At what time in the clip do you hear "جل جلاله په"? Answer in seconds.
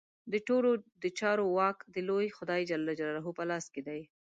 2.69-3.43